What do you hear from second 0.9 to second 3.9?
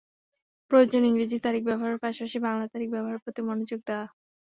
ইংরেজি তারিখ ব্যবহারের পাশাপাশি বাংলা তারিখ ব্যবহারের প্রতি মনোযোগ